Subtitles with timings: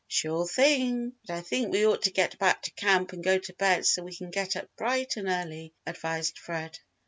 [0.07, 1.13] "Sure thing!
[1.27, 4.01] But I think we ought to get back to camp and go to bed so
[4.01, 6.79] we can get up bright and early," advised Fred.